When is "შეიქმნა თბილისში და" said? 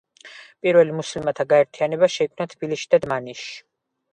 2.15-3.05